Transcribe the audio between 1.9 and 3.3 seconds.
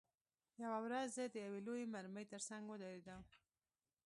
مرمۍ ترڅنګ ودرېدم